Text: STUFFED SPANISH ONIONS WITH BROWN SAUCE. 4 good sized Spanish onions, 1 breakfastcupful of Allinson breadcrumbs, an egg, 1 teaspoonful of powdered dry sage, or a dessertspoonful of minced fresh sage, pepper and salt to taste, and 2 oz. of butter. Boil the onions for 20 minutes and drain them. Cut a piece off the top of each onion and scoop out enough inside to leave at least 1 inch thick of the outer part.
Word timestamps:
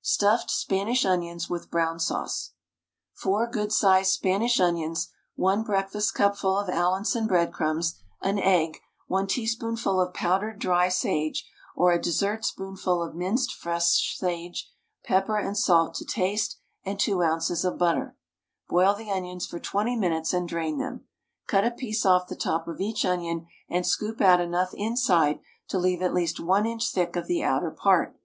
STUFFED 0.00 0.50
SPANISH 0.50 1.04
ONIONS 1.04 1.50
WITH 1.50 1.70
BROWN 1.70 2.00
SAUCE. 2.00 2.52
4 3.16 3.46
good 3.50 3.70
sized 3.70 4.12
Spanish 4.14 4.58
onions, 4.58 5.10
1 5.36 5.62
breakfastcupful 5.62 6.62
of 6.62 6.70
Allinson 6.70 7.26
breadcrumbs, 7.26 7.98
an 8.22 8.38
egg, 8.38 8.78
1 9.08 9.26
teaspoonful 9.26 10.00
of 10.00 10.14
powdered 10.14 10.58
dry 10.58 10.88
sage, 10.88 11.46
or 11.76 11.92
a 11.92 12.00
dessertspoonful 12.00 13.02
of 13.02 13.14
minced 13.14 13.52
fresh 13.52 14.16
sage, 14.16 14.72
pepper 15.04 15.36
and 15.36 15.58
salt 15.58 15.92
to 15.96 16.06
taste, 16.06 16.56
and 16.86 16.98
2 16.98 17.22
oz. 17.22 17.62
of 17.62 17.76
butter. 17.76 18.16
Boil 18.70 18.94
the 18.94 19.10
onions 19.10 19.46
for 19.46 19.58
20 19.60 19.96
minutes 19.96 20.32
and 20.32 20.48
drain 20.48 20.78
them. 20.78 21.04
Cut 21.46 21.66
a 21.66 21.70
piece 21.70 22.06
off 22.06 22.26
the 22.28 22.36
top 22.36 22.66
of 22.66 22.80
each 22.80 23.04
onion 23.04 23.46
and 23.68 23.86
scoop 23.86 24.22
out 24.22 24.40
enough 24.40 24.70
inside 24.72 25.40
to 25.68 25.76
leave 25.76 26.00
at 26.00 26.14
least 26.14 26.40
1 26.40 26.64
inch 26.64 26.90
thick 26.90 27.16
of 27.16 27.26
the 27.26 27.42
outer 27.42 27.70
part. 27.70 28.18